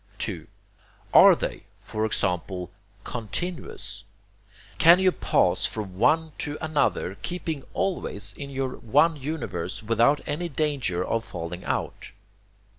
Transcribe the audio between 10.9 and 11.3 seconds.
of